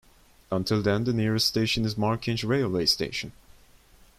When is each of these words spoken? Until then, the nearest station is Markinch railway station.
Until 0.51 0.81
then, 0.81 1.03
the 1.03 1.13
nearest 1.13 1.47
station 1.47 1.85
is 1.85 1.93
Markinch 1.93 2.43
railway 2.43 2.87
station. 2.87 3.33